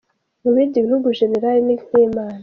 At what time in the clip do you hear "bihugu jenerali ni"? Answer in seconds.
0.85-1.75